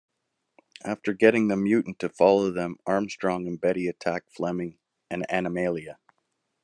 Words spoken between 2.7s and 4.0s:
Armstrong and Betty